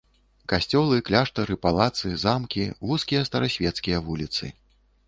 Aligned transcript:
Касцёлы, 0.53 0.97
кляштары, 1.09 1.57
палацы, 1.67 2.15
замкі, 2.25 2.67
вузкія 2.89 3.21
старасвецкія 3.31 3.97
вуліцы. 4.11 4.53